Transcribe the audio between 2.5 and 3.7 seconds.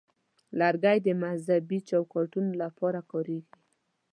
لپاره کارېږي.